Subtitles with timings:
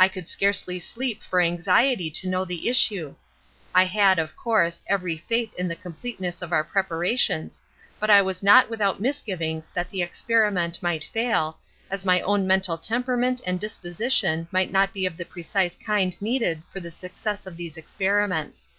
[0.00, 3.14] I could scarcely sleep for anxiety to know the issue.
[3.74, 7.60] I had, of course, every faith in the completeness of our preparations,
[8.00, 11.58] but was not without misgivings that the experiment might fail,
[11.90, 16.62] as my own mental temperament and disposition might not be of the precise kind needed
[16.72, 18.70] for the success of these experiments.